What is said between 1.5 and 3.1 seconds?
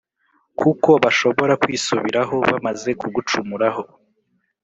kwisubiraho, bamaze